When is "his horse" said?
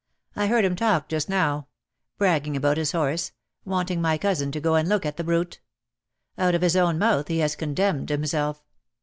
2.77-3.33